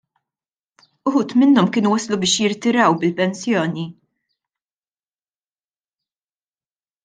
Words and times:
Uħud 1.11 1.35
minnhom 1.41 1.69
kienu 1.75 1.91
waslu 1.91 2.19
biex 2.23 2.33
jirtiraw 2.43 2.97
bil-pensjoni! 3.03 3.87